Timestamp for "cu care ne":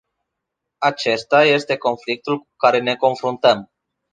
2.37-2.95